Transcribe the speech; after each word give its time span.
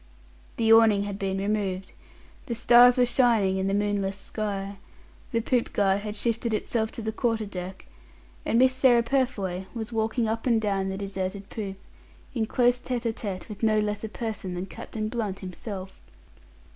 The 0.57 0.73
awning 0.73 1.03
had 1.03 1.19
been 1.19 1.37
removed, 1.37 1.91
the 2.47 2.55
stars 2.55 2.97
were 2.97 3.05
shining 3.05 3.57
in 3.57 3.67
the 3.67 3.73
moonless 3.75 4.17
sky, 4.17 4.79
the 5.29 5.41
poop 5.41 5.73
guard 5.73 5.99
had 5.99 6.15
shifted 6.15 6.55
itself 6.55 6.91
to 6.93 7.03
the 7.03 7.11
quarter 7.11 7.45
deck, 7.45 7.85
and 8.43 8.57
Miss 8.57 8.73
Sarah 8.73 9.03
Purfoy 9.03 9.65
was 9.75 9.93
walking 9.93 10.27
up 10.27 10.47
and 10.47 10.59
down 10.59 10.89
the 10.89 10.97
deserted 10.97 11.51
poop, 11.51 11.77
in 12.33 12.47
close 12.47 12.79
tête 12.79 13.03
à 13.03 13.13
tête 13.13 13.47
with 13.47 13.61
no 13.61 13.77
less 13.77 14.03
a 14.03 14.09
person 14.09 14.55
than 14.55 14.65
Captain 14.65 15.07
Blunt 15.07 15.37
himself. 15.41 16.01